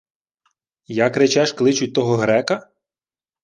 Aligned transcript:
—Як, 1.05 1.13
речеш, 1.19 1.49
кличуть 1.57 1.95
того 1.95 2.13
грека? 2.21 2.55